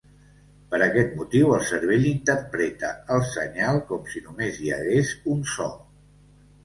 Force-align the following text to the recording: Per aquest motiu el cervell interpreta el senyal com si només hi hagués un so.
Per 0.69 0.77
aquest 0.85 1.11
motiu 1.17 1.51
el 1.57 1.61
cervell 1.71 2.07
interpreta 2.11 2.91
el 3.17 3.21
senyal 3.35 3.83
com 3.93 4.09
si 4.15 4.25
només 4.31 4.59
hi 4.65 4.73
hagués 4.79 5.13
un 5.35 5.45
so. 5.59 5.69